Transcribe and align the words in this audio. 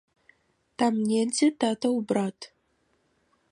Там 0.81 0.93
недзе 1.11 1.47
татаў 1.65 1.93
брат. 2.13 2.37